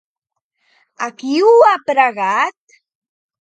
A 1.09 1.09
qui 1.19 1.35
ho 1.51 1.53
ha 1.67 1.75
pregat? 1.93 2.77